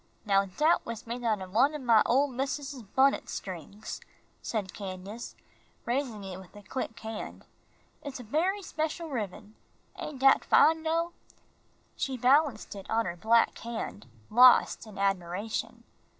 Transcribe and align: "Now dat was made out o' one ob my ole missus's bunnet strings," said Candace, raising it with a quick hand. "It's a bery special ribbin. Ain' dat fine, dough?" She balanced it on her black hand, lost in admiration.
"Now 0.25 0.45
dat 0.45 0.83
was 0.83 1.05
made 1.05 1.23
out 1.23 1.43
o' 1.43 1.47
one 1.47 1.75
ob 1.75 1.81
my 1.81 2.01
ole 2.07 2.25
missus's 2.25 2.81
bunnet 2.81 3.29
strings," 3.29 4.01
said 4.41 4.73
Candace, 4.73 5.35
raising 5.85 6.23
it 6.23 6.39
with 6.39 6.55
a 6.55 6.63
quick 6.63 6.99
hand. 7.01 7.45
"It's 8.01 8.19
a 8.19 8.23
bery 8.23 8.63
special 8.63 9.09
ribbin. 9.11 9.53
Ain' 9.99 10.17
dat 10.17 10.43
fine, 10.43 10.81
dough?" 10.81 11.13
She 11.95 12.17
balanced 12.17 12.73
it 12.73 12.89
on 12.89 13.05
her 13.05 13.15
black 13.15 13.55
hand, 13.59 14.07
lost 14.31 14.87
in 14.87 14.97
admiration. 14.97 15.83